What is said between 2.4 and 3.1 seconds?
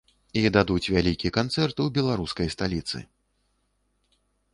сталіцы.